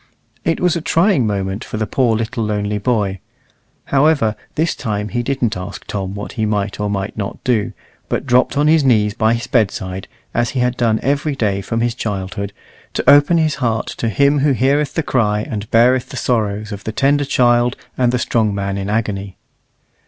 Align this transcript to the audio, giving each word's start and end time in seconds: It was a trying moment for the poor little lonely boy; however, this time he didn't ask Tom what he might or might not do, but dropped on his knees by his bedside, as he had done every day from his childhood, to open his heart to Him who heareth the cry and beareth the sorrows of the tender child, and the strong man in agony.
It 0.43 0.59
was 0.59 0.75
a 0.75 0.81
trying 0.81 1.27
moment 1.27 1.63
for 1.63 1.77
the 1.77 1.85
poor 1.85 2.15
little 2.15 2.43
lonely 2.43 2.79
boy; 2.79 3.19
however, 3.85 4.35
this 4.55 4.73
time 4.73 5.09
he 5.09 5.21
didn't 5.21 5.55
ask 5.55 5.85
Tom 5.85 6.15
what 6.15 6.31
he 6.31 6.43
might 6.47 6.79
or 6.79 6.89
might 6.89 7.15
not 7.15 7.37
do, 7.43 7.73
but 8.09 8.25
dropped 8.25 8.57
on 8.57 8.65
his 8.67 8.83
knees 8.83 9.13
by 9.13 9.35
his 9.35 9.45
bedside, 9.45 10.07
as 10.33 10.49
he 10.57 10.59
had 10.59 10.75
done 10.75 10.99
every 11.03 11.35
day 11.35 11.61
from 11.61 11.81
his 11.81 11.93
childhood, 11.93 12.51
to 12.95 13.07
open 13.07 13.37
his 13.37 13.53
heart 13.61 13.85
to 13.97 14.09
Him 14.09 14.39
who 14.39 14.53
heareth 14.53 14.95
the 14.95 15.03
cry 15.03 15.41
and 15.41 15.69
beareth 15.69 16.09
the 16.09 16.17
sorrows 16.17 16.71
of 16.71 16.83
the 16.83 16.91
tender 16.91 17.23
child, 17.23 17.75
and 17.95 18.11
the 18.11 18.17
strong 18.17 18.55
man 18.55 18.79
in 18.79 18.89
agony. 18.89 19.37